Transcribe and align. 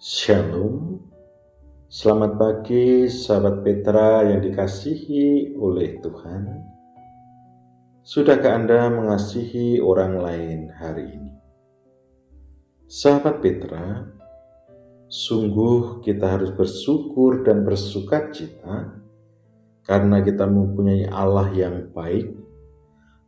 Shalom, 0.00 0.96
selamat 1.92 2.40
pagi 2.40 3.04
sahabat 3.04 3.60
Petra 3.60 4.24
yang 4.32 4.40
dikasihi 4.40 5.52
oleh 5.60 6.00
Tuhan. 6.00 6.48
Sudahkah 8.00 8.48
Anda 8.48 8.88
mengasihi 8.88 9.76
orang 9.76 10.16
lain 10.16 10.72
hari 10.72 11.04
ini? 11.04 11.36
Sahabat 12.88 13.44
Petra, 13.44 14.08
sungguh 15.12 16.00
kita 16.00 16.32
harus 16.32 16.48
bersyukur 16.48 17.44
dan 17.44 17.60
bersuka 17.68 18.32
cita 18.32 18.96
karena 19.84 20.24
kita 20.24 20.48
mempunyai 20.48 21.12
Allah 21.12 21.52
yang 21.52 21.92
baik, 21.92 22.32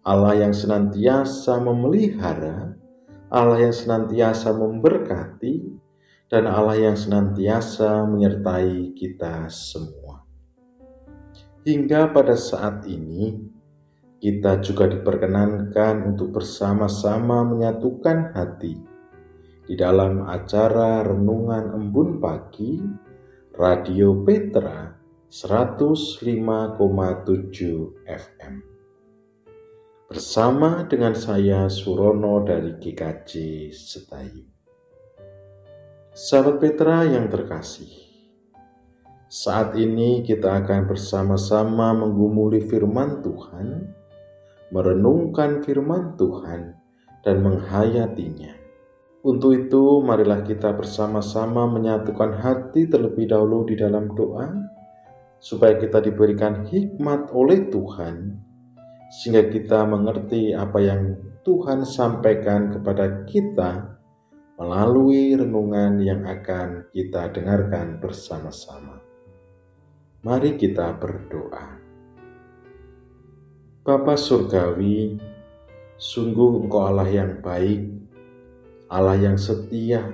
Allah 0.08 0.40
yang 0.40 0.56
senantiasa 0.56 1.52
memelihara, 1.60 2.80
Allah 3.28 3.60
yang 3.60 3.76
senantiasa 3.76 4.56
memberkati, 4.56 5.71
dan 6.32 6.48
Allah 6.48 6.80
yang 6.80 6.96
senantiasa 6.96 8.08
menyertai 8.08 8.96
kita 8.96 9.52
semua. 9.52 10.24
Hingga 11.68 12.08
pada 12.16 12.32
saat 12.32 12.88
ini, 12.88 13.36
kita 14.16 14.64
juga 14.64 14.88
diperkenankan 14.88 16.08
untuk 16.08 16.40
bersama-sama 16.40 17.44
menyatukan 17.44 18.32
hati 18.32 18.80
di 19.68 19.74
dalam 19.76 20.24
acara 20.24 21.04
Renungan 21.04 21.76
Embun 21.76 22.16
Pagi 22.16 22.80
Radio 23.52 24.24
Petra 24.24 24.88
105,7 25.28 26.80
FM. 28.08 28.54
Bersama 30.08 30.88
dengan 30.88 31.12
saya 31.12 31.68
Surono 31.68 32.40
dari 32.40 32.72
GKJ 32.80 33.32
Setayu. 33.76 34.51
Sahabat 36.12 36.60
Petra 36.60 37.08
yang 37.08 37.32
terkasih, 37.32 37.88
saat 39.32 39.72
ini 39.80 40.20
kita 40.20 40.60
akan 40.60 40.84
bersama-sama 40.84 41.96
menggumuli 41.96 42.68
firman 42.68 43.24
Tuhan, 43.24 43.80
merenungkan 44.76 45.64
firman 45.64 46.12
Tuhan, 46.20 46.76
dan 47.24 47.36
menghayatinya. 47.40 48.52
Untuk 49.24 49.56
itu, 49.56 50.04
marilah 50.04 50.44
kita 50.44 50.76
bersama-sama 50.76 51.64
menyatukan 51.64 52.44
hati 52.44 52.92
terlebih 52.92 53.32
dahulu 53.32 53.64
di 53.64 53.80
dalam 53.80 54.12
doa, 54.12 54.52
supaya 55.40 55.80
kita 55.80 56.04
diberikan 56.04 56.68
hikmat 56.68 57.32
oleh 57.32 57.72
Tuhan, 57.72 58.36
sehingga 59.16 59.48
kita 59.48 59.88
mengerti 59.88 60.52
apa 60.52 60.76
yang 60.76 61.16
Tuhan 61.40 61.88
sampaikan 61.88 62.68
kepada 62.68 63.24
kita 63.24 64.01
melalui 64.62 65.34
renungan 65.34 65.98
yang 65.98 66.22
akan 66.22 66.86
kita 66.94 67.34
dengarkan 67.34 67.98
bersama-sama. 67.98 69.02
Mari 70.22 70.54
kita 70.54 70.94
berdoa. 71.02 71.82
Bapa 73.82 74.14
Surgawi, 74.14 75.18
sungguh 75.98 76.62
Engkau 76.62 76.86
Allah 76.86 77.10
yang 77.10 77.42
baik, 77.42 77.90
Allah 78.86 79.18
yang 79.18 79.34
setia, 79.34 80.06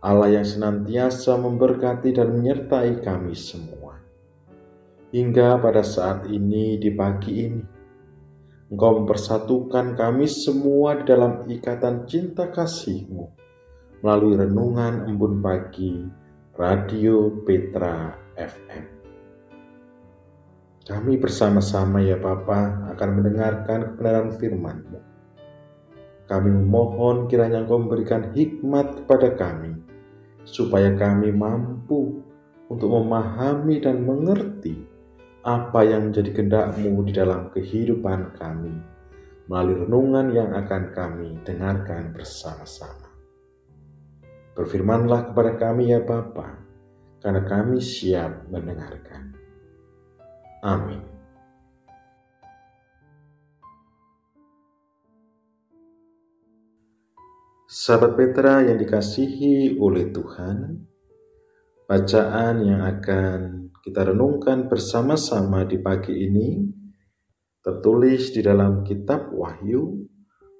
Allah 0.00 0.40
yang 0.40 0.46
senantiasa 0.48 1.36
memberkati 1.36 2.16
dan 2.16 2.40
menyertai 2.40 3.04
kami 3.04 3.36
semua. 3.36 4.00
Hingga 5.12 5.60
pada 5.60 5.84
saat 5.84 6.32
ini, 6.32 6.80
di 6.80 6.88
pagi 6.96 7.44
ini, 7.44 7.64
Engkau 8.72 9.04
mempersatukan 9.04 10.00
kami 10.00 10.24
semua 10.24 11.04
dalam 11.04 11.44
ikatan 11.44 12.08
cinta 12.08 12.48
kasih-Mu 12.48 13.39
melalui 14.00 14.32
renungan 14.32 15.04
embun 15.04 15.44
pagi 15.44 16.08
Radio 16.56 17.28
Petra 17.44 18.16
FM. 18.32 18.84
Kami 20.88 21.20
bersama-sama 21.20 22.00
ya 22.00 22.16
Bapa 22.16 22.88
akan 22.96 23.10
mendengarkan 23.20 23.92
kebenaran 23.92 24.32
firman-Mu. 24.40 25.00
Kami 26.24 26.48
memohon 26.48 27.28
kiranya 27.28 27.60
Engkau 27.60 27.76
memberikan 27.76 28.32
hikmat 28.32 29.04
kepada 29.04 29.36
kami, 29.36 29.76
supaya 30.48 30.96
kami 30.96 31.28
mampu 31.36 32.24
untuk 32.72 32.88
memahami 32.96 33.84
dan 33.84 34.00
mengerti 34.00 34.80
apa 35.44 35.84
yang 35.84 36.08
menjadi 36.08 36.40
kehendak-Mu 36.40 37.04
di 37.04 37.12
dalam 37.12 37.52
kehidupan 37.52 38.32
kami, 38.40 38.80
melalui 39.44 39.84
renungan 39.84 40.32
yang 40.32 40.56
akan 40.56 40.88
kami 40.96 41.36
dengarkan 41.44 42.16
bersama-sama. 42.16 43.09
Berfirmanlah 44.60 45.32
kepada 45.32 45.56
kami 45.56 45.88
ya 45.88 46.04
Bapa, 46.04 46.60
karena 47.24 47.48
kami 47.48 47.80
siap 47.80 48.44
mendengarkan. 48.52 49.32
Amin. 50.60 51.00
Sahabat 57.64 58.20
Petra 58.20 58.60
yang 58.60 58.76
dikasihi 58.76 59.80
oleh 59.80 60.12
Tuhan, 60.12 60.84
bacaan 61.88 62.60
yang 62.60 62.84
akan 62.84 63.72
kita 63.80 64.12
renungkan 64.12 64.68
bersama-sama 64.68 65.64
di 65.64 65.80
pagi 65.80 66.12
ini 66.12 66.68
tertulis 67.64 68.28
di 68.36 68.44
dalam 68.44 68.84
kitab 68.84 69.32
Wahyu 69.32 70.04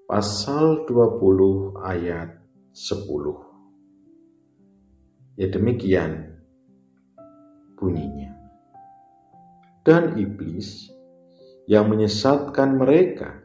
pasal 0.09 0.88
20 0.88 1.77
ayat 1.84 2.41
10. 2.72 3.50
Ya 5.41 5.49
demikian 5.49 6.37
bunyinya. 7.81 8.37
Dan 9.81 10.21
iblis 10.21 10.93
yang 11.65 11.89
menyesatkan 11.89 12.77
mereka 12.77 13.41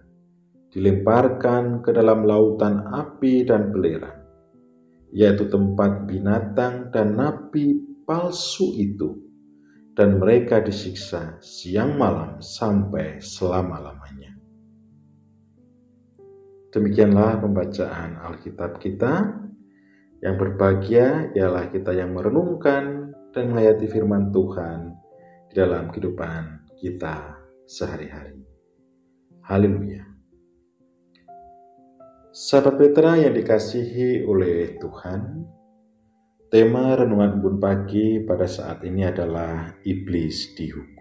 dilemparkan 0.75 1.79
ke 1.79 1.95
dalam 1.95 2.27
lautan 2.27 2.83
api 2.91 3.47
dan 3.47 3.71
belerang, 3.71 4.27
yaitu 5.15 5.47
tempat 5.47 6.03
binatang 6.03 6.91
dan 6.91 7.15
nabi 7.15 7.79
palsu 8.03 8.75
itu, 8.75 9.15
dan 9.95 10.19
mereka 10.19 10.59
disiksa 10.59 11.39
siang 11.39 11.95
malam 11.95 12.43
sampai 12.43 13.23
selama-lamanya. 13.23 14.35
Demikianlah 16.75 17.39
pembacaan 17.39 18.19
Alkitab 18.19 18.83
kita. 18.83 19.47
Yang 20.23 20.35
berbahagia 20.39 21.35
ialah 21.35 21.67
kita 21.71 21.91
yang 21.91 22.15
merenungkan 22.15 23.11
dan 23.35 23.51
menghayati 23.51 23.87
firman 23.91 24.31
Tuhan 24.31 24.95
di 25.51 25.53
dalam 25.59 25.91
kehidupan 25.91 26.71
kita 26.79 27.35
sehari-hari. 27.67 28.39
Haleluya. 29.43 30.07
Sahabat 32.35 32.75
Petra 32.79 33.15
yang 33.15 33.31
dikasihi 33.31 34.27
oleh 34.27 34.75
Tuhan, 34.79 35.47
tema 36.51 36.95
renungan 36.95 37.39
embun 37.39 37.59
pagi 37.63 38.19
pada 38.23 38.47
saat 38.47 38.83
ini 38.83 39.07
adalah 39.07 39.71
iblis 39.87 40.51
dihukum. 40.55 40.94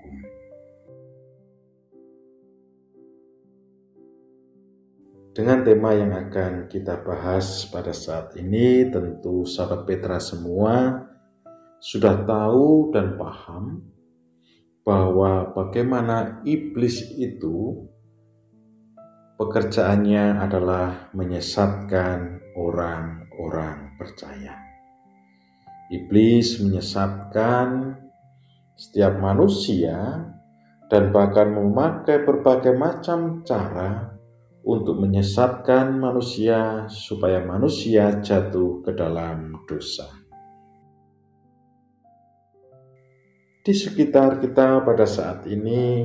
Dengan 5.34 5.67
tema 5.67 5.91
yang 5.91 6.15
akan 6.15 6.71
kita 6.71 7.03
bahas 7.03 7.67
pada 7.67 7.91
saat 7.91 8.39
ini, 8.39 8.87
tentu 8.87 9.43
sahabat 9.43 9.83
Petra 9.83 10.22
semua 10.22 11.03
sudah 11.83 12.22
tahu 12.22 12.95
dan 12.95 13.19
paham 13.19 13.83
bahwa 14.87 15.50
bagaimana 15.50 16.39
iblis 16.47 17.03
itu 17.19 17.83
pekerjaannya 19.34 20.39
adalah 20.39 21.10
menyesatkan 21.19 22.39
orang-orang 22.54 23.98
percaya. 23.98 24.54
Iblis 25.91 26.63
menyesatkan 26.63 27.98
setiap 28.78 29.19
manusia 29.19 30.30
dan 30.87 31.10
bahkan 31.10 31.51
memakai 31.51 32.22
berbagai 32.22 32.78
macam 32.78 33.42
cara 33.42 34.14
untuk 34.65 34.97
menyesatkan 34.97 36.01
manusia 36.01 36.89
supaya 36.89 37.45
manusia 37.45 38.25
jatuh 38.25 38.81
ke 38.81 38.97
dalam 38.97 39.61
dosa. 39.69 40.09
Di 43.65 43.72
sekitar 43.72 44.41
kita 44.41 44.84
pada 44.84 45.05
saat 45.09 45.45
ini, 45.49 46.05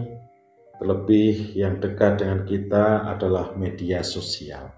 terlebih 0.80 1.56
yang 1.56 1.80
dekat 1.80 2.24
dengan 2.24 2.48
kita 2.48 3.04
adalah 3.04 3.56
media 3.56 4.00
sosial. 4.00 4.72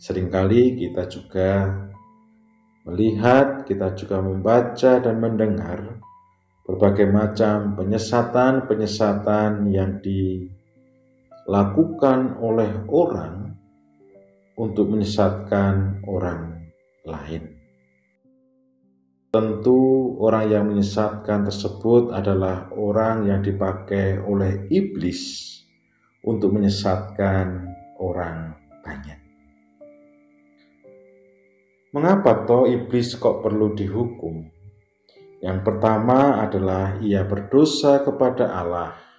Seringkali 0.00 0.80
kita 0.80 1.04
juga 1.04 1.68
melihat, 2.88 3.68
kita 3.68 3.92
juga 3.92 4.24
membaca 4.24 5.00
dan 5.04 5.20
mendengar 5.20 6.00
berbagai 6.64 7.12
macam 7.12 7.76
penyesatan-penyesatan 7.76 9.68
yang 9.68 10.00
di 10.00 10.48
lakukan 11.50 12.38
oleh 12.38 12.86
orang 12.86 13.58
untuk 14.54 14.86
menyesatkan 14.94 15.98
orang 16.06 16.70
lain. 17.02 17.58
Tentu 19.34 20.14
orang 20.22 20.46
yang 20.46 20.64
menyesatkan 20.70 21.50
tersebut 21.50 22.14
adalah 22.14 22.70
orang 22.70 23.26
yang 23.26 23.42
dipakai 23.42 24.22
oleh 24.22 24.70
iblis 24.70 25.50
untuk 26.22 26.54
menyesatkan 26.54 27.66
orang 27.98 28.54
banyak. 28.86 29.18
Mengapa 31.90 32.46
toh 32.46 32.70
iblis 32.70 33.18
kok 33.18 33.42
perlu 33.42 33.74
dihukum? 33.74 34.46
Yang 35.42 35.58
pertama 35.66 36.38
adalah 36.38 37.02
ia 37.02 37.26
berdosa 37.26 38.06
kepada 38.06 38.54
Allah. 38.54 39.09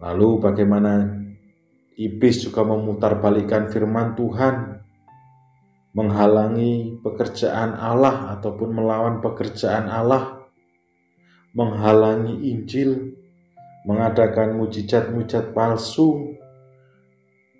Lalu 0.00 0.28
bagaimana 0.40 1.04
iblis 2.00 2.40
juga 2.40 2.64
memutarbalikkan 2.64 3.68
firman 3.68 4.16
Tuhan 4.16 4.80
menghalangi 5.92 7.02
pekerjaan 7.04 7.76
Allah 7.76 8.32
ataupun 8.38 8.72
melawan 8.72 9.20
pekerjaan 9.20 9.92
Allah, 9.92 10.48
menghalangi 11.52 12.48
Injil, 12.48 13.12
mengadakan 13.84 14.56
mujizat-mujizat 14.56 15.52
palsu, 15.52 16.38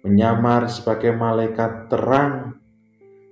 menyamar 0.07 0.71
sebagai 0.73 1.13
malaikat 1.13 1.93
terang, 1.93 2.57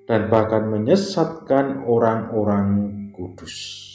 dan 0.05 0.29
bahkan 0.29 0.69
menyesatkan 0.69 1.85
orang-orang 1.85 2.91
kudus. 3.13 3.88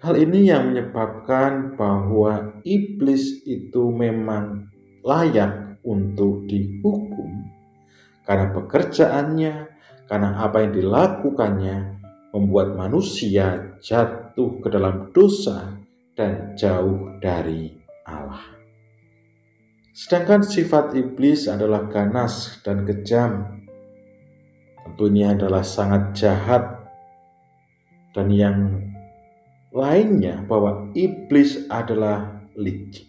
Hal 0.00 0.16
ini 0.16 0.48
yang 0.48 0.72
menyebabkan 0.72 1.76
bahwa 1.76 2.56
iblis 2.64 3.44
itu 3.44 3.92
memang 3.92 4.72
layak 5.04 5.76
untuk 5.84 6.48
dihukum 6.48 7.50
karena 8.24 8.48
pekerjaannya, 8.54 9.54
karena 10.06 10.28
apa 10.38 10.62
yang 10.62 10.72
dilakukannya 10.72 11.76
membuat 12.30 12.78
manusia 12.78 13.76
jatuh 13.82 14.62
ke 14.62 14.70
dalam 14.70 15.10
dosa 15.10 15.76
dan 16.14 16.54
jauh 16.54 17.18
dari 17.18 17.74
Allah. 18.06 18.56
Sedangkan 19.90 20.46
sifat 20.46 20.94
iblis 20.94 21.50
adalah 21.50 21.90
ganas 21.90 22.62
dan 22.62 22.86
kejam. 22.86 23.66
Tentu 24.80 25.10
ini 25.10 25.26
adalah 25.26 25.66
sangat 25.66 26.14
jahat 26.14 26.88
dan 28.14 28.30
yang 28.30 28.89
lainnya 29.70 30.42
bahwa 30.46 30.90
iblis 30.94 31.66
adalah 31.70 32.42
licik. 32.58 33.06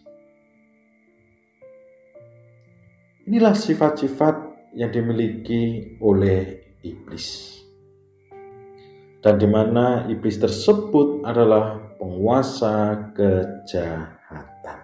Inilah 3.26 3.54
sifat-sifat 3.54 4.36
yang 4.78 4.90
dimiliki 4.90 5.96
oleh 6.02 6.74
iblis. 6.82 7.58
Dan 9.22 9.38
di 9.38 9.46
mana 9.46 10.10
iblis 10.10 10.42
tersebut 10.42 11.22
adalah 11.22 11.78
penguasa 12.02 12.98
kejahatan. 13.14 14.82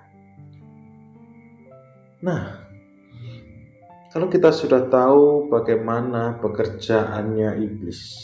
Nah, 2.21 2.43
kalau 4.13 4.29
kita 4.29 4.53
sudah 4.53 4.85
tahu 4.85 5.49
bagaimana 5.49 6.37
pekerjaannya 6.37 7.57
iblis, 7.65 8.21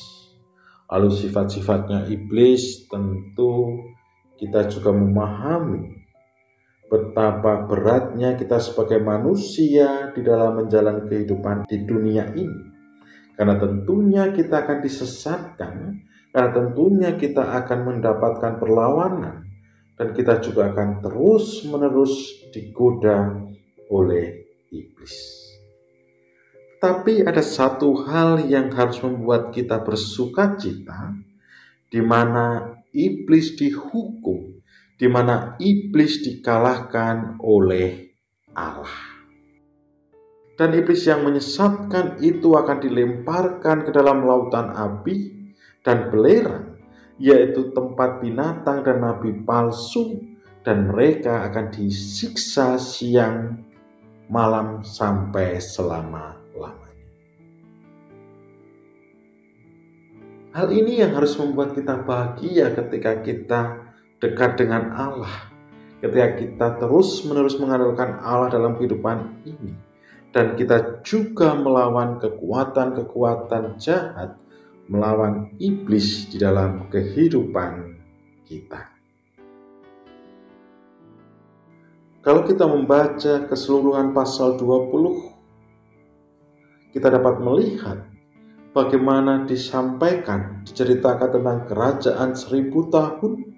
lalu 0.94 1.10
sifat-sifatnya 1.10 2.06
iblis, 2.06 2.86
tentu 2.86 3.82
kita 4.38 4.70
juga 4.70 4.94
memahami 4.94 6.06
betapa 6.86 7.66
beratnya 7.66 8.38
kita 8.38 8.62
sebagai 8.62 9.02
manusia 9.02 10.14
di 10.14 10.22
dalam 10.22 10.62
menjalani 10.62 11.10
kehidupan 11.10 11.66
di 11.66 11.82
dunia 11.82 12.30
ini. 12.38 12.70
Karena 13.34 13.58
tentunya 13.58 14.30
kita 14.30 14.62
akan 14.62 14.78
disesatkan, 14.86 15.74
karena 16.30 16.50
tentunya 16.54 17.10
kita 17.18 17.42
akan 17.42 17.80
mendapatkan 17.90 18.62
perlawanan, 18.62 19.50
dan 19.98 20.14
kita 20.14 20.38
juga 20.46 20.70
akan 20.70 21.02
terus-menerus 21.02 22.46
digoda 22.54 23.42
oleh 23.90 24.46
iblis. 24.70 25.43
Tapi 26.84 27.24
ada 27.24 27.40
satu 27.40 28.04
hal 28.04 28.44
yang 28.52 28.68
harus 28.76 29.00
membuat 29.00 29.56
kita 29.56 29.80
bersuka 29.88 30.60
cita, 30.60 31.16
di 31.88 32.04
mana 32.04 32.76
iblis 32.92 33.56
dihukum 33.56 34.54
di 35.04 35.12
mana 35.12 35.60
iblis 35.60 36.22
dikalahkan 36.22 37.42
oleh 37.44 38.14
Allah. 38.54 39.12
Dan 40.54 40.78
iblis 40.78 41.04
yang 41.10 41.26
menyesatkan 41.26 42.22
itu 42.22 42.54
akan 42.54 42.78
dilemparkan 42.78 43.84
ke 43.84 43.92
dalam 43.92 44.22
lautan 44.24 44.70
api 44.70 45.34
dan 45.82 46.14
belerang, 46.14 46.78
yaitu 47.18 47.74
tempat 47.74 48.22
binatang 48.22 48.86
dan 48.86 49.02
nabi 49.02 49.34
palsu, 49.44 50.22
dan 50.62 50.94
mereka 50.94 51.52
akan 51.52 51.74
disiksa 51.74 52.78
siang 52.80 53.60
malam 54.30 54.86
sampai 54.86 55.60
selama-lamanya. 55.60 56.43
Hal 60.54 60.70
ini 60.70 61.02
yang 61.02 61.18
harus 61.18 61.34
membuat 61.42 61.74
kita 61.74 62.06
bahagia 62.06 62.78
ketika 62.78 63.26
kita 63.26 63.90
dekat 64.22 64.54
dengan 64.54 64.94
Allah, 64.94 65.50
ketika 65.98 66.38
kita 66.38 66.68
terus-menerus 66.78 67.58
mengandalkan 67.58 68.22
Allah 68.22 68.54
dalam 68.54 68.78
kehidupan 68.78 69.50
ini, 69.50 69.74
dan 70.30 70.54
kita 70.54 71.02
juga 71.02 71.58
melawan 71.58 72.22
kekuatan-kekuatan 72.22 73.82
jahat, 73.82 74.38
melawan 74.86 75.58
iblis 75.58 76.30
di 76.30 76.38
dalam 76.38 76.86
kehidupan 76.94 77.98
kita. 78.46 78.94
Kalau 82.22 82.46
kita 82.46 82.70
membaca 82.70 83.50
keseluruhan 83.50 84.14
pasal 84.14 84.62
20, 84.62 86.94
kita 86.94 87.10
dapat 87.10 87.42
melihat 87.42 88.13
bagaimana 88.74 89.46
disampaikan, 89.46 90.66
diceritakan 90.66 91.30
tentang 91.30 91.60
kerajaan 91.70 92.30
seribu 92.34 92.90
tahun 92.90 93.54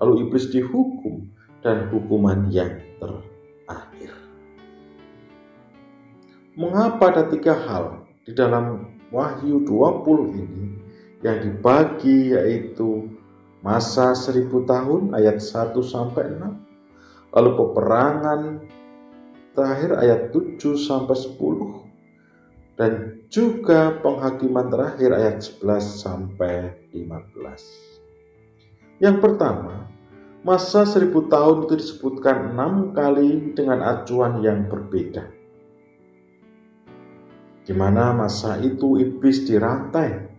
lalu 0.00 0.28
iblis 0.28 0.52
dihukum 0.52 1.28
dan 1.64 1.88
hukuman 1.88 2.48
yang 2.52 2.80
terakhir. 3.00 4.12
Mengapa 6.56 7.12
ada 7.12 7.24
tiga 7.28 7.56
hal 7.56 8.04
di 8.24 8.36
dalam 8.36 8.96
Wahyu 9.10 9.64
20 9.66 10.38
ini 10.38 10.64
yang 11.20 11.42
dibagi 11.42 12.32
yaitu 12.32 13.10
masa 13.60 14.16
seribu 14.16 14.64
tahun 14.64 15.12
ayat 15.12 15.42
1 15.42 15.76
sampai 15.84 16.32
6, 16.32 17.34
lalu 17.36 17.50
peperangan 17.58 18.40
terakhir 19.52 19.90
ayat 20.00 20.20
7 20.32 20.78
sampai 20.80 21.16
10, 21.18 21.89
dan 22.80 23.20
juga 23.28 24.00
penghakiman 24.00 24.72
terakhir 24.72 25.12
ayat 25.12 25.44
11 25.60 26.00
sampai 26.00 26.80
15. 26.96 29.04
Yang 29.04 29.16
pertama, 29.20 29.84
Masa 30.40 30.88
seribu 30.88 31.28
tahun 31.28 31.68
itu 31.68 31.76
disebutkan 31.76 32.56
enam 32.56 32.96
kali 32.96 33.52
dengan 33.52 33.84
acuan 33.84 34.40
yang 34.40 34.72
berbeda. 34.72 35.28
Di 37.60 37.76
mana 37.76 38.16
masa 38.16 38.56
itu 38.56 38.96
iblis 38.96 39.44
dirantai, 39.44 40.32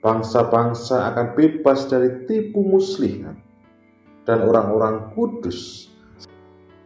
bangsa-bangsa 0.00 1.12
akan 1.12 1.36
bebas 1.36 1.92
dari 1.92 2.24
tipu 2.24 2.64
muslihat, 2.64 3.36
dan 4.24 4.48
orang-orang 4.48 5.12
kudus, 5.12 5.92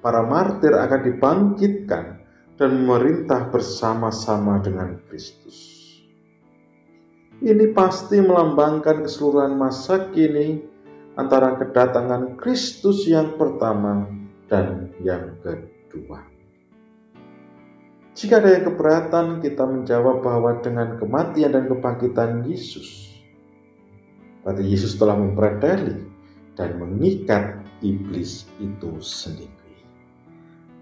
para 0.02 0.26
martir 0.26 0.74
akan 0.74 1.00
dibangkitkan 1.06 2.25
dan 2.56 2.82
memerintah 2.82 3.52
bersama-sama 3.52 4.60
dengan 4.64 4.96
Kristus. 5.08 5.76
Ini 7.36 7.76
pasti 7.76 8.16
melambangkan 8.16 9.04
keseluruhan 9.04 9.60
masa 9.60 10.08
kini 10.08 10.64
antara 11.20 11.60
kedatangan 11.60 12.40
Kristus 12.40 13.04
yang 13.04 13.36
pertama 13.36 14.08
dan 14.48 14.92
yang 15.04 15.36
kedua. 15.44 16.24
Jika 18.16 18.40
ada 18.40 18.56
yang 18.56 18.64
keberatan, 18.72 19.44
kita 19.44 19.68
menjawab 19.68 20.24
bahwa 20.24 20.56
dengan 20.64 20.96
kematian 20.96 21.52
dan 21.52 21.68
kebangkitan 21.68 22.48
Yesus, 22.48 23.12
berarti 24.40 24.64
Yesus 24.64 24.96
telah 24.96 25.20
mempreteli 25.20 26.00
dan 26.56 26.80
mengikat 26.80 27.60
iblis 27.84 28.48
itu 28.56 28.96
sendiri. 29.04 29.65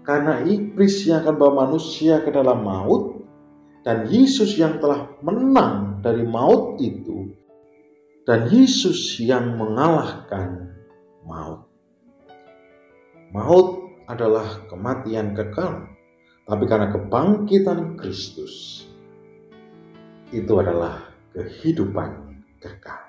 Karena 0.05 0.45
iblis 0.45 1.01
yang 1.09 1.25
akan 1.25 1.35
bawa 1.35 1.53
manusia 1.65 2.21
ke 2.21 2.29
dalam 2.29 2.61
maut, 2.61 3.25
dan 3.85 4.09
Yesus 4.09 4.57
yang 4.57 4.81
telah 4.81 5.13
menang 5.21 6.01
dari 6.01 6.25
maut 6.25 6.81
itu 6.81 7.29
dan 8.25 8.49
Yesus 8.49 9.21
yang 9.21 9.53
mengalahkan 9.53 10.73
maut. 11.21 11.69
Maut 13.29 13.93
adalah 14.09 14.65
kematian 14.65 15.37
kekal, 15.37 15.85
tapi 16.49 16.63
karena 16.65 16.89
kebangkitan 16.89 17.93
Kristus, 18.01 18.85
itu 20.33 20.53
adalah 20.57 21.13
kehidupan 21.37 22.41
kekal. 22.57 23.01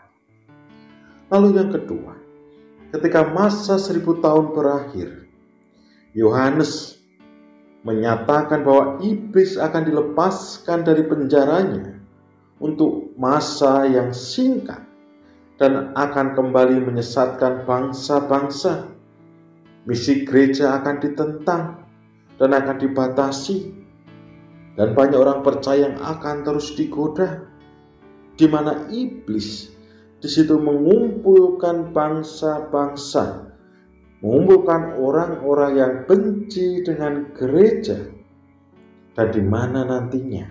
Lalu 1.32 1.48
yang 1.56 1.70
kedua, 1.72 2.12
ketika 2.92 3.32
masa 3.32 3.80
seribu 3.80 4.20
tahun 4.20 4.52
berakhir, 4.52 5.25
Yohanes 6.16 6.96
menyatakan 7.84 8.64
bahwa 8.64 8.98
iblis 9.04 9.60
akan 9.60 9.84
dilepaskan 9.84 10.80
dari 10.82 11.04
penjaranya 11.04 12.00
untuk 12.56 13.12
masa 13.20 13.84
yang 13.84 14.16
singkat 14.16 14.80
dan 15.60 15.92
akan 15.92 16.32
kembali 16.32 16.80
menyesatkan 16.88 17.68
bangsa-bangsa. 17.68 18.96
Misi 19.86 20.26
gereja 20.26 20.80
akan 20.80 20.96
ditentang 20.98 21.86
dan 22.40 22.50
akan 22.50 22.76
dibatasi 22.80 23.70
dan 24.74 24.98
banyak 24.98 25.14
orang 25.20 25.46
percaya 25.46 25.92
yang 25.92 25.96
akan 26.02 26.42
terus 26.42 26.74
digoda 26.74 27.46
di 28.34 28.50
mana 28.50 28.90
iblis 28.90 29.70
di 30.18 30.28
situ 30.28 30.58
mengumpulkan 30.58 31.94
bangsa-bangsa 31.94 33.45
mengumpulkan 34.26 34.98
orang-orang 34.98 35.72
yang 35.78 35.92
benci 36.02 36.82
dengan 36.82 37.30
gereja 37.30 38.10
dan 39.14 39.30
di 39.30 39.38
mana 39.38 39.86
nantinya 39.86 40.50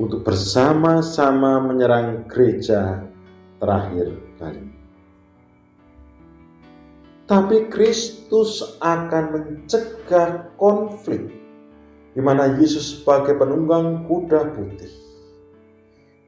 untuk 0.00 0.24
bersama-sama 0.24 1.60
menyerang 1.60 2.24
gereja 2.24 3.04
terakhir 3.60 4.16
kali. 4.40 4.64
Tapi 7.28 7.68
Kristus 7.68 8.80
akan 8.80 9.24
mencegah 9.28 10.56
konflik 10.56 11.28
di 12.16 12.20
mana 12.24 12.56
Yesus 12.56 12.96
sebagai 12.96 13.36
penunggang 13.36 14.08
kuda 14.08 14.56
putih 14.56 14.90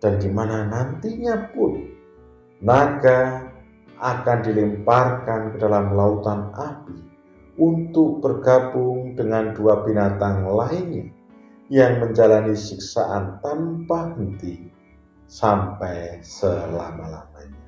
dan 0.05 0.21
di 0.21 0.29
mana 0.29 0.69
nantinya 0.69 1.49
pun 1.49 1.91
naga 2.61 3.51
akan 4.03 4.39
dilemparkan 4.43 5.55
ke 5.55 5.57
dalam 5.63 5.95
lautan 5.95 6.51
api 6.51 6.99
untuk 7.63 8.19
bergabung 8.19 9.15
dengan 9.15 9.55
dua 9.55 9.87
binatang 9.87 10.43
lainnya 10.51 11.07
yang 11.71 12.03
menjalani 12.03 12.59
siksaan 12.59 13.39
tanpa 13.39 14.19
henti 14.19 14.67
sampai 15.31 16.19
selama-lamanya. 16.21 17.63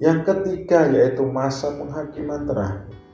Yang 0.00 0.18
ketiga 0.32 0.88
yaitu 0.90 1.22
masa 1.28 1.70
penghakiman 1.76 2.48
terakhir 2.48 3.04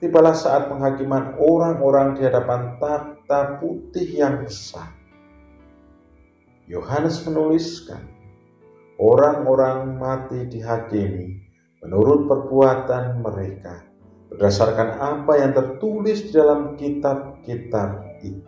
tibalah 0.00 0.36
saat 0.36 0.68
penghakiman 0.68 1.40
orang-orang 1.40 2.16
di 2.16 2.22
hadapan 2.24 2.76
takhta 2.76 3.60
putih 3.60 4.06
yang 4.06 4.44
besar. 4.44 4.92
Yohanes 6.66 7.22
menuliskan, 7.24 8.02
orang-orang 8.96 9.96
mati 10.00 10.48
dihakimi 10.48 11.42
menurut 11.84 12.26
perbuatan 12.26 13.20
mereka 13.20 13.86
berdasarkan 14.32 14.98
apa 14.98 15.32
yang 15.38 15.52
tertulis 15.54 16.28
di 16.28 16.30
dalam 16.34 16.74
kitab-kitab 16.74 18.20
itu. 18.20 18.42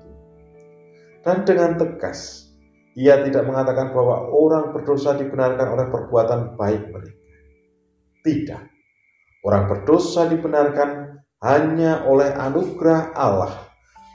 Dan 1.22 1.44
dengan 1.44 1.76
tegas, 1.78 2.50
ia 2.98 3.20
tidak 3.22 3.46
mengatakan 3.46 3.94
bahwa 3.94 4.26
orang 4.32 4.74
berdosa 4.74 5.14
dibenarkan 5.14 5.66
oleh 5.76 5.86
perbuatan 5.92 6.40
baik 6.58 6.82
mereka. 6.90 7.24
Tidak. 8.24 8.62
Orang 9.46 9.70
berdosa 9.70 10.26
dibenarkan 10.26 11.20
hanya 11.38 12.02
oleh 12.10 12.34
anugerah 12.34 13.14
Allah 13.14 13.54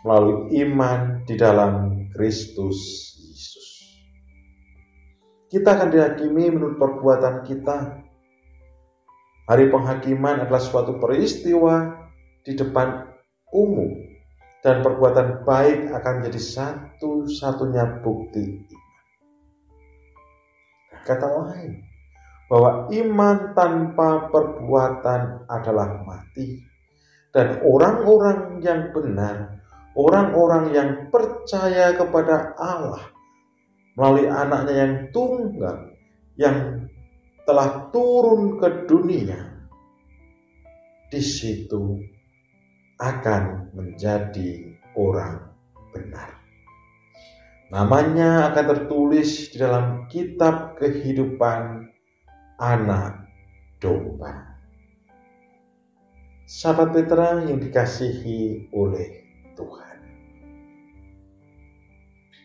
melalui 0.03 0.51
iman 0.67 1.23
di 1.23 1.39
dalam 1.39 2.03
Kristus. 2.11 3.12
Kita 5.53 5.77
akan 5.77 5.93
dihakimi 5.93 6.49
menurut 6.49 6.81
perbuatan 6.81 7.45
kita. 7.45 8.01
Hari 9.45 9.69
penghakiman 9.69 10.49
adalah 10.49 10.57
suatu 10.57 10.97
peristiwa 10.97 11.93
di 12.41 12.57
depan 12.57 13.05
umum 13.53 13.93
dan 14.65 14.81
perbuatan 14.81 15.45
baik 15.45 15.93
akan 15.93 16.13
menjadi 16.17 16.41
satu-satunya 16.41 18.01
bukti 18.01 18.65
iman. 18.65 18.77
Kata 21.05 21.27
lain, 21.29 21.85
bahwa 22.49 22.89
iman 22.89 23.37
tanpa 23.53 24.33
perbuatan 24.33 25.45
adalah 25.53 26.01
mati 26.01 26.65
dan 27.29 27.61
orang-orang 27.61 28.57
yang 28.65 28.89
benar, 28.89 29.61
orang-orang 29.93 30.73
yang 30.73 30.89
percaya 31.13 31.93
kepada 31.93 32.57
Allah 32.57 33.12
melalui 33.93 34.25
anaknya 34.29 34.73
yang 34.73 34.93
tunggal, 35.13 35.77
yang 36.37 36.57
telah 37.45 37.91
turun 37.93 38.57
ke 38.57 38.87
dunia, 38.89 39.53
di 41.13 41.21
situ 41.21 42.01
akan 42.97 43.73
menjadi 43.75 44.73
orang 44.97 45.53
benar. 45.93 46.41
Namanya 47.73 48.53
akan 48.53 48.65
tertulis 48.69 49.49
di 49.49 49.57
dalam 49.57 50.05
kitab 50.05 50.77
kehidupan 50.77 51.89
anak 52.61 53.25
domba. 53.81 54.53
Sahabat 56.45 56.93
Petra 56.93 57.41
yang 57.49 57.57
dikasihi 57.57 58.69
oleh 58.69 59.25
Tuhan. 59.57 59.82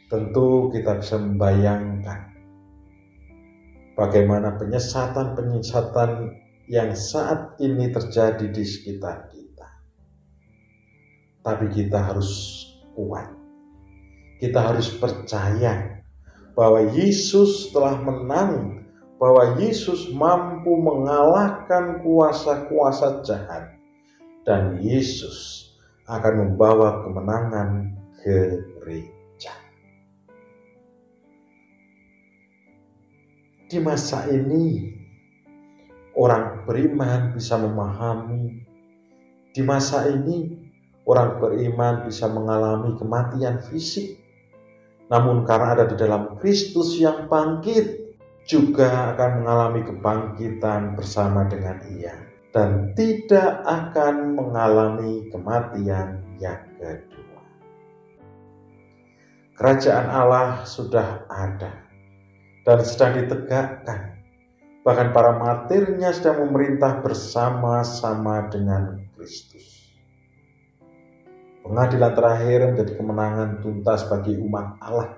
Tentu 0.08 0.72
kita 0.72 1.04
bisa 1.04 1.20
membayangkan 1.20 2.32
bagaimana 3.92 4.56
penyesatan-penyesatan 4.56 6.32
yang 6.64 6.96
saat 6.96 7.60
ini 7.60 7.92
terjadi 7.92 8.48
di 8.48 8.64
sekitar 8.64 9.28
kita. 9.28 9.68
Tapi 11.44 11.68
kita 11.76 12.08
harus 12.08 12.30
kuat. 12.96 13.28
Kita 14.40 14.72
harus 14.72 14.88
percaya 14.96 16.00
bahwa 16.56 16.88
Yesus 16.88 17.68
telah 17.68 18.00
menang, 18.00 18.80
bahwa 19.20 19.60
Yesus 19.60 20.08
mampu 20.08 20.72
mengalahkan 20.72 22.00
kuasa-kuasa 22.00 23.20
jahat 23.28 23.76
dan 24.48 24.80
Yesus 24.80 25.68
akan 26.08 26.48
membawa 26.48 27.04
kemenangan 27.04 27.92
ke 28.24 28.64
gereja. 28.80 29.17
Di 33.68 33.76
masa 33.84 34.24
ini, 34.32 34.96
orang 36.16 36.64
beriman 36.64 37.36
bisa 37.36 37.60
memahami. 37.60 38.64
Di 39.52 39.60
masa 39.60 40.08
ini, 40.08 40.56
orang 41.04 41.36
beriman 41.36 42.08
bisa 42.08 42.32
mengalami 42.32 42.96
kematian 42.96 43.60
fisik. 43.60 44.16
Namun 45.12 45.44
karena 45.44 45.76
ada 45.76 45.84
di 45.84 46.00
dalam 46.00 46.40
Kristus 46.40 46.96
yang 46.96 47.28
bangkit, 47.28 48.08
juga 48.48 49.12
akan 49.12 49.44
mengalami 49.44 49.84
kebangkitan 49.84 50.96
bersama 50.96 51.44
dengan 51.44 51.84
Ia 51.92 52.16
dan 52.56 52.96
tidak 52.96 53.60
akan 53.68 54.32
mengalami 54.32 55.28
kematian 55.28 56.24
yang 56.40 56.64
kedua. 56.80 57.44
Kerajaan 59.52 60.08
Allah 60.08 60.64
sudah 60.64 61.28
ada 61.28 61.87
dan 62.68 62.84
sedang 62.84 63.16
ditegakkan. 63.16 64.20
Bahkan 64.84 65.16
para 65.16 65.40
martirnya 65.40 66.12
sedang 66.12 66.44
memerintah 66.44 67.00
bersama-sama 67.00 68.52
dengan 68.52 69.08
Kristus. 69.16 69.88
Pengadilan 71.64 72.12
terakhir 72.12 72.58
menjadi 72.68 72.92
kemenangan 72.92 73.64
tuntas 73.64 74.04
bagi 74.12 74.36
umat 74.36 74.76
Allah, 74.84 75.16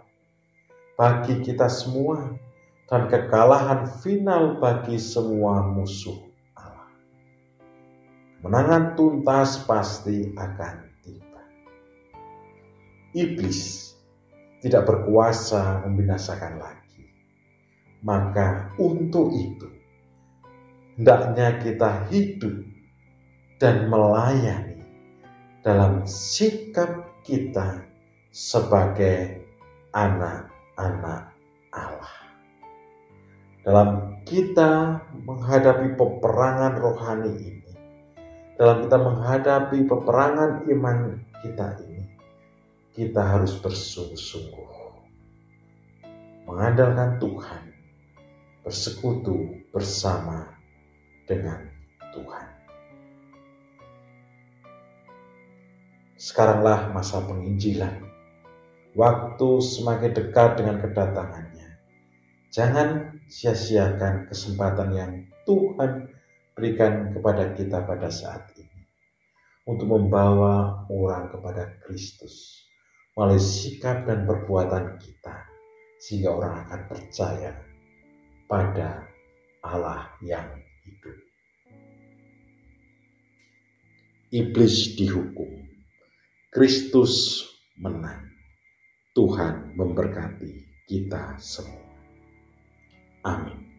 bagi 0.94 1.42
kita 1.42 1.66
semua, 1.66 2.38
dan 2.86 3.10
kekalahan 3.10 3.86
final 3.98 4.62
bagi 4.62 4.98
semua 4.98 5.66
musuh 5.66 6.30
Menangan 8.40 8.96
tuntas 8.96 9.60
pasti 9.68 10.32
akan 10.32 10.74
tiba. 11.04 11.42
Iblis 13.12 13.92
tidak 14.64 14.88
berkuasa 14.88 15.84
membinasakan 15.84 16.56
lagi. 16.56 16.89
Maka 18.00 18.72
untuk 18.80 19.28
itu, 19.36 19.68
hendaknya 20.96 21.60
kita 21.60 22.08
hidup 22.08 22.64
dan 23.60 23.92
melayani 23.92 24.80
dalam 25.60 26.08
sikap 26.08 27.20
kita 27.20 27.84
sebagai 28.32 29.44
anak-anak 29.92 31.36
Allah. 31.68 32.16
Dalam 33.60 33.88
kita 34.24 35.04
menghadapi 35.20 35.92
peperangan 36.00 36.80
rohani 36.80 37.34
ini, 37.36 37.72
dalam 38.56 38.88
kita 38.88 38.96
menghadapi 38.96 39.78
peperangan 39.84 40.64
iman 40.64 40.98
kita 41.44 41.76
ini, 41.84 42.04
kita 42.96 43.20
harus 43.20 43.60
bersungguh-sungguh 43.60 44.80
mengandalkan 46.50 47.22
Tuhan, 47.22 47.69
bersekutu 48.60 49.64
bersama 49.72 50.52
dengan 51.24 51.70
Tuhan. 52.12 52.46
Sekaranglah 56.20 56.92
masa 56.92 57.24
penginjilan. 57.24 58.04
Waktu 58.92 59.48
semakin 59.62 60.12
dekat 60.12 60.58
dengan 60.58 60.82
kedatangannya. 60.82 61.68
Jangan 62.50 63.22
sia-siakan 63.30 64.26
kesempatan 64.26 64.90
yang 64.90 65.12
Tuhan 65.46 66.10
berikan 66.58 67.14
kepada 67.14 67.54
kita 67.54 67.86
pada 67.86 68.10
saat 68.10 68.50
ini 68.58 68.82
untuk 69.70 69.86
membawa 69.86 70.84
orang 70.90 71.30
kepada 71.30 71.78
Kristus 71.86 72.66
melalui 73.14 73.38
sikap 73.38 74.02
dan 74.04 74.26
perbuatan 74.26 74.98
kita 74.98 75.46
sehingga 76.02 76.34
orang 76.34 76.66
akan 76.66 76.80
percaya 76.90 77.69
pada 78.50 79.06
Allah 79.62 80.10
yang 80.26 80.50
hidup. 80.82 81.18
Iblis 84.34 84.98
dihukum, 84.98 85.70
Kristus 86.50 87.46
menang. 87.78 88.26
Tuhan 89.14 89.74
memberkati 89.78 90.86
kita 90.86 91.38
semua. 91.38 91.86
Amin. 93.26 93.70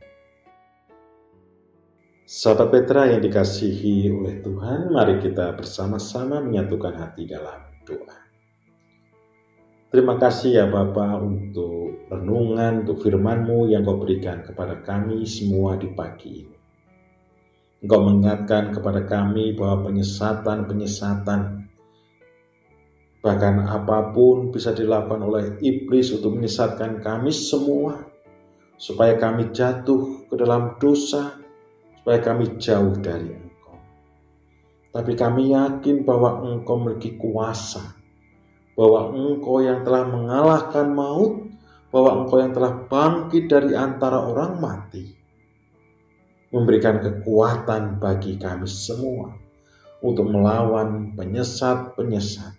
Sahabat 2.23 2.71
Petra 2.71 3.11
yang 3.11 3.19
dikasihi 3.19 4.07
oleh 4.07 4.39
Tuhan, 4.39 4.91
mari 4.91 5.19
kita 5.19 5.51
bersama-sama 5.51 6.39
menyatukan 6.39 6.95
hati 6.95 7.27
dalam 7.27 7.59
doa. 7.83 8.20
Terima 9.91 10.15
kasih 10.15 10.55
ya 10.55 10.65
Bapa 10.71 11.19
untuk 11.19 12.07
renungan, 12.07 12.87
untuk 12.87 13.03
firman-Mu 13.03 13.67
yang 13.67 13.83
Kau 13.83 13.99
berikan 13.99 14.39
kepada 14.39 14.79
kami 14.79 15.27
semua 15.27 15.75
di 15.75 15.91
pagi 15.91 16.47
ini. 16.47 16.57
Engkau 17.83 17.99
mengingatkan 18.07 18.71
kepada 18.71 19.03
kami 19.03 19.51
bahwa 19.51 19.91
penyesatan-penyesatan 19.91 21.67
bahkan 23.19 23.67
apa 23.67 24.15
pun 24.15 24.55
bisa 24.55 24.71
dilakukan 24.71 25.27
oleh 25.27 25.45
iblis 25.59 26.15
untuk 26.15 26.39
menyesatkan 26.39 27.03
kami 27.03 27.35
semua 27.35 27.99
supaya 28.79 29.19
kami 29.19 29.51
jatuh 29.51 30.25
ke 30.31 30.39
dalam 30.39 30.79
dosa, 30.79 31.35
supaya 31.99 32.23
kami 32.23 32.55
jauh 32.63 32.95
dari 32.95 33.27
Engkau. 33.27 33.75
Tapi 34.95 35.11
kami 35.19 35.51
yakin 35.51 36.07
bahwa 36.07 36.47
Engkau 36.47 36.79
memiliki 36.79 37.19
kuasa, 37.19 38.00
bahwa 38.75 39.11
Engkau 39.11 39.59
yang 39.59 39.83
telah 39.83 40.07
mengalahkan 40.07 40.91
maut, 40.91 41.47
bahwa 41.91 42.23
Engkau 42.23 42.37
yang 42.39 42.53
telah 42.55 42.73
bangkit 42.87 43.51
dari 43.51 43.75
antara 43.75 44.19
orang 44.19 44.57
mati, 44.63 45.11
memberikan 46.51 46.99
kekuatan 47.03 47.99
bagi 47.99 48.39
kami 48.39 48.67
semua 48.67 49.35
untuk 50.03 50.27
melawan 50.31 51.13
penyesat-penyesat, 51.15 52.55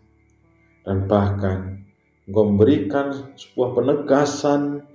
dan 0.85 1.09
bahkan 1.09 1.85
Engkau 2.28 2.45
memberikan 2.54 3.35
sebuah 3.35 3.75
penegasan 3.75 4.87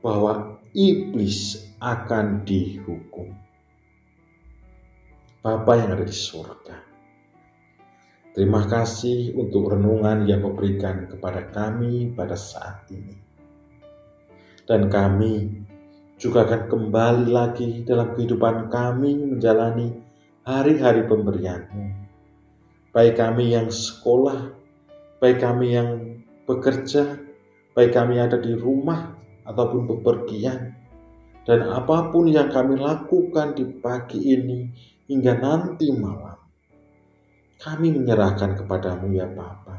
bahwa 0.00 0.56
iblis 0.72 1.68
akan 1.82 2.46
dihukum. 2.46 3.36
Bapa 5.40 5.72
yang 5.72 5.96
ada 5.96 6.04
di 6.04 6.12
surga, 6.12 6.76
terima 8.32 8.66
kasih 8.66 9.36
untuk 9.36 9.70
renungan 9.70 10.24
yang 10.24 10.42
kau 10.42 10.56
berikan 10.56 11.06
kepada 11.10 11.50
kami 11.52 12.12
pada 12.14 12.34
saat 12.34 12.88
ini. 12.90 13.16
Dan 14.64 14.86
kami 14.86 15.66
juga 16.20 16.46
akan 16.46 16.62
kembali 16.68 17.26
lagi 17.28 17.82
dalam 17.82 18.14
kehidupan 18.14 18.70
kami 18.70 19.18
menjalani 19.18 19.92
hari-hari 20.44 21.04
pemberianmu. 21.04 21.84
Baik 22.90 23.20
kami 23.20 23.54
yang 23.54 23.70
sekolah, 23.70 24.50
baik 25.22 25.38
kami 25.44 25.78
yang 25.78 26.20
bekerja, 26.48 27.20
baik 27.76 27.94
kami 27.94 28.18
ada 28.18 28.40
di 28.40 28.56
rumah, 28.56 29.20
ataupun 29.50 29.90
bepergian. 29.90 30.74
Dan 31.44 31.66
apa 31.66 32.12
pun 32.14 32.30
yang 32.30 32.48
kami 32.52 32.78
lakukan 32.78 33.58
di 33.58 33.64
pagi 33.80 34.22
ini 34.22 34.70
hingga 35.10 35.40
nanti 35.40 35.90
malam, 35.90 36.38
kami 37.60 37.92
menyerahkan 37.92 38.56
kepadamu 38.56 39.12
ya 39.12 39.28
Bapa. 39.28 39.76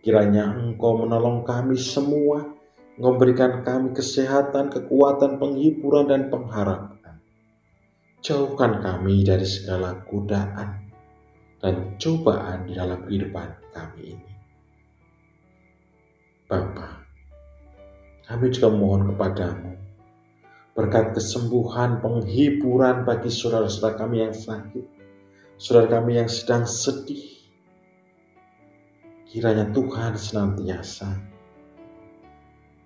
Kiranya 0.00 0.56
Engkau 0.56 1.04
menolong 1.04 1.44
kami 1.44 1.76
semua, 1.76 2.40
memberikan 2.96 3.60
kami 3.60 3.92
kesehatan, 3.92 4.72
kekuatan, 4.72 5.36
penghiburan, 5.36 6.08
dan 6.08 6.32
pengharapan. 6.32 7.20
Jauhkan 8.24 8.80
kami 8.80 9.28
dari 9.28 9.44
segala 9.44 10.00
godaan 10.08 10.88
dan 11.60 12.00
cobaan 12.00 12.64
di 12.64 12.72
dalam 12.72 13.04
kehidupan 13.04 13.48
kami 13.76 14.16
ini. 14.16 14.32
Bapak, 16.48 17.04
kami 18.24 18.46
juga 18.48 18.72
mohon 18.72 19.12
kepadamu 19.12 19.76
berkat 20.76 21.16
kesembuhan, 21.16 22.04
penghiburan 22.04 23.08
bagi 23.08 23.32
saudara-saudara 23.32 23.96
kami 23.96 24.28
yang 24.28 24.36
sakit, 24.36 24.95
saudara 25.56 26.00
kami 26.00 26.20
yang 26.20 26.28
sedang 26.28 26.64
sedih. 26.68 27.36
Kiranya 29.26 29.68
Tuhan 29.72 30.16
senantiasa 30.16 31.10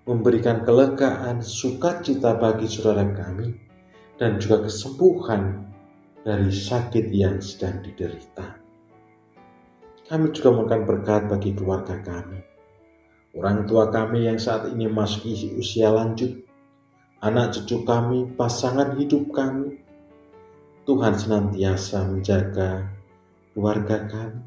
memberikan 0.03 0.65
kelegaan, 0.65 1.39
sukacita 1.39 2.35
bagi 2.35 2.65
saudara 2.67 3.05
kami, 3.13 3.53
dan 4.17 4.41
juga 4.41 4.65
kesembuhan 4.65 5.69
dari 6.25 6.49
sakit 6.49 7.07
yang 7.13 7.39
sedang 7.39 7.79
diderita. 7.85 8.59
Kami 10.09 10.33
juga 10.35 10.49
mohonkan 10.51 10.83
berkat 10.83 11.31
bagi 11.31 11.55
keluarga 11.55 11.95
kami, 12.03 12.43
Orang 13.31 13.63
tua 13.63 13.87
kami 13.87 14.27
yang 14.27 14.35
saat 14.35 14.67
ini 14.75 14.91
masuk 14.91 15.23
usia 15.55 15.87
lanjut, 15.87 16.43
anak 17.23 17.55
cucu 17.55 17.87
kami, 17.87 18.27
pasangan 18.35 18.99
hidup 18.99 19.31
kami, 19.31 19.79
Tuhan 20.81 21.13
senantiasa 21.13 22.09
menjaga 22.09 22.89
keluarga 23.53 24.01
kami, 24.09 24.41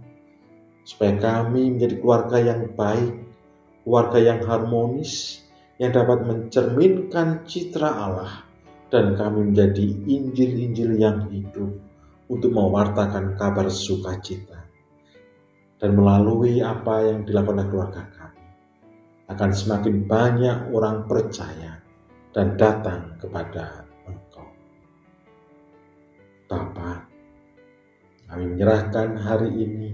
supaya 0.83 1.15
kami 1.15 1.79
menjadi 1.79 2.03
keluarga 2.03 2.39
yang 2.43 2.75
baik, 2.75 3.15
keluarga 3.87 4.19
yang 4.19 4.41
harmonis, 4.43 5.47
yang 5.79 5.95
dapat 5.95 6.27
mencerminkan 6.27 7.47
citra 7.47 7.87
Allah, 7.87 8.43
dan 8.91 9.15
kami 9.15 9.55
menjadi 9.55 9.87
Injil-Injil 10.11 10.99
yang 10.99 11.31
hidup 11.31 11.71
untuk 12.27 12.51
mewartakan 12.51 13.39
kabar 13.39 13.71
sukacita. 13.71 14.67
Dan 15.79 15.95
melalui 15.95 16.65
apa 16.65 17.15
yang 17.15 17.23
dilakukan 17.23 17.71
keluarga 17.71 18.03
kami, 18.11 18.43
akan 19.31 19.51
semakin 19.55 19.95
banyak 20.03 20.59
orang 20.75 21.07
percaya 21.07 21.79
dan 22.35 22.59
datang 22.59 23.15
kepada. 23.23 23.84
Bapa, 26.55 27.03
kami 28.31 28.55
menyerahkan 28.55 29.19
hari 29.19 29.51
ini 29.51 29.91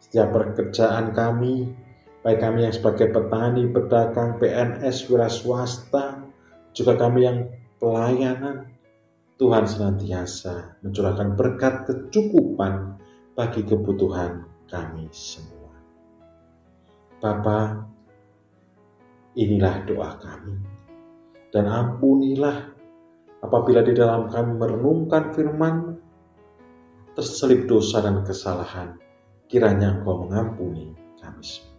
setiap 0.00 0.32
pekerjaan 0.32 1.12
kami, 1.12 1.76
baik 2.24 2.40
kami 2.40 2.64
yang 2.64 2.72
sebagai 2.72 3.12
petani, 3.12 3.68
pedagang, 3.68 4.40
PNS, 4.40 5.12
wira 5.12 5.28
swasta, 5.28 6.24
juga 6.72 6.96
kami 6.96 7.28
yang 7.28 7.52
pelayanan, 7.76 8.72
Tuhan 9.36 9.68
senantiasa 9.68 10.80
mencurahkan 10.80 11.36
berkat 11.36 11.84
kecukupan 11.84 12.96
bagi 13.36 13.60
kebutuhan 13.68 14.48
kami 14.72 15.12
semua. 15.12 15.74
Bapak, 17.20 17.94
Inilah 19.34 19.82
doa 19.82 20.14
kami. 20.22 20.54
Dan 21.50 21.66
ampunilah 21.66 22.73
apabila 23.44 23.84
di 23.84 23.92
dalam 23.92 24.32
kami 24.32 24.56
merenungkan 24.56 25.36
firman 25.36 26.00
terselip 27.12 27.68
dosa 27.68 28.00
dan 28.00 28.24
kesalahan, 28.24 28.96
kiranya 29.46 30.00
Engkau 30.00 30.24
mengampuni 30.24 30.96
kami 31.20 31.44
semua. 31.44 31.76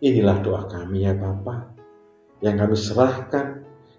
Inilah 0.00 0.38
doa 0.40 0.64
kami 0.70 1.04
ya 1.04 1.12
Bapa, 1.12 1.74
yang 2.40 2.56
kami 2.56 2.78
serahkan 2.78 3.46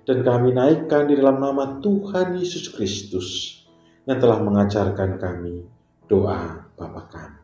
dan 0.08 0.18
kami 0.26 0.56
naikkan 0.56 1.06
di 1.06 1.14
dalam 1.20 1.38
nama 1.38 1.78
Tuhan 1.78 2.40
Yesus 2.40 2.74
Kristus 2.74 3.62
yang 4.10 4.18
telah 4.18 4.42
mengajarkan 4.42 5.22
kami 5.22 5.68
doa 6.10 6.66
Bapa 6.74 7.02
kami. 7.12 7.42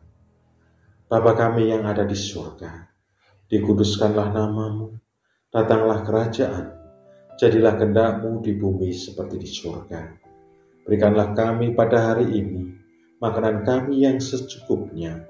Bapa 1.06 1.32
kami 1.38 1.70
yang 1.70 1.86
ada 1.86 2.02
di 2.02 2.18
surga, 2.18 2.90
dikuduskanlah 3.46 4.34
namamu, 4.34 4.98
datanglah 5.54 6.02
kerajaan, 6.02 6.77
jadilah 7.38 7.78
kehendakmu 7.78 8.42
di 8.42 8.58
bumi 8.58 8.90
seperti 8.90 9.38
di 9.38 9.46
surga. 9.46 10.02
Berikanlah 10.82 11.38
kami 11.38 11.72
pada 11.72 12.12
hari 12.12 12.26
ini 12.34 12.74
makanan 13.22 13.62
kami 13.62 14.02
yang 14.02 14.18
secukupnya, 14.18 15.22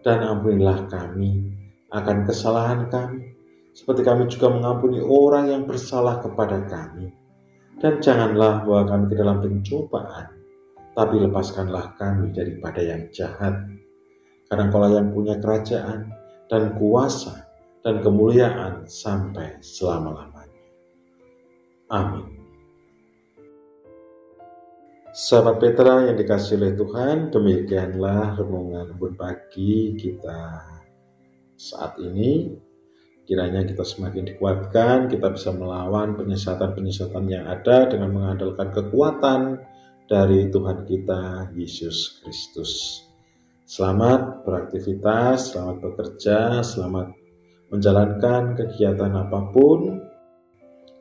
dan 0.00 0.24
ampunilah 0.24 0.88
kami 0.88 1.52
akan 1.92 2.24
kesalahan 2.24 2.88
kami, 2.88 3.36
seperti 3.76 4.00
kami 4.00 4.24
juga 4.32 4.48
mengampuni 4.48 5.04
orang 5.04 5.52
yang 5.52 5.62
bersalah 5.68 6.24
kepada 6.24 6.64
kami. 6.64 7.12
Dan 7.80 8.00
janganlah 8.00 8.64
bawa 8.64 8.84
kami 8.84 9.08
ke 9.08 9.16
dalam 9.16 9.40
pencobaan, 9.40 10.36
tapi 10.92 11.16
lepaskanlah 11.16 11.96
kami 11.96 12.32
daripada 12.32 12.80
yang 12.84 13.08
jahat. 13.08 13.56
Karena 14.48 14.68
Engkau 14.68 14.84
yang 14.84 15.12
punya 15.16 15.40
kerajaan 15.40 16.12
dan 16.50 16.76
kuasa 16.76 17.46
dan 17.80 18.04
kemuliaan 18.04 18.84
sampai 18.84 19.62
selama-lamanya. 19.64 20.29
Amin. 21.90 22.38
Sahabat 25.10 25.58
Petra 25.58 26.06
yang 26.06 26.14
dikasih 26.14 26.54
oleh 26.62 26.72
Tuhan, 26.78 27.34
demikianlah 27.34 28.38
renungan 28.38 28.94
pagi 29.18 29.98
kita 29.98 30.62
saat 31.58 31.98
ini 31.98 32.54
Kiranya 33.30 33.62
kita 33.62 33.86
semakin 33.86 34.26
dikuatkan, 34.26 35.06
kita 35.06 35.30
bisa 35.30 35.54
melawan 35.54 36.18
penyesatan-penyesatan 36.18 37.30
yang 37.30 37.46
ada 37.46 37.86
dengan 37.86 38.10
mengandalkan 38.10 38.74
kekuatan 38.74 39.62
dari 40.10 40.50
Tuhan 40.50 40.82
kita, 40.82 41.54
Yesus 41.54 42.18
Kristus. 42.18 43.06
Selamat 43.70 44.42
beraktivitas, 44.42 45.54
selamat 45.54 45.78
bekerja, 45.78 46.58
selamat 46.66 47.14
menjalankan 47.70 48.58
kegiatan 48.58 49.14
apa 49.14 49.54
pun. 49.54 50.09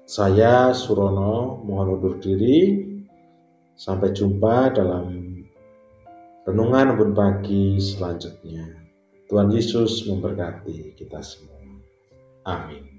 Saya 0.09 0.73
Surono 0.73 1.61
mohon 1.61 2.01
undur 2.01 2.17
diri. 2.17 2.81
Sampai 3.77 4.09
jumpa 4.09 4.73
dalam 4.73 5.37
renungan 6.49 6.97
pun 6.97 7.13
pagi 7.13 7.77
selanjutnya. 7.77 8.89
Tuhan 9.29 9.53
Yesus 9.53 10.09
memberkati 10.09 10.97
kita 10.97 11.21
semua. 11.21 11.61
Amin. 12.41 12.98